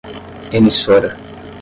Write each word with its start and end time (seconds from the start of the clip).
emissora 0.51 1.13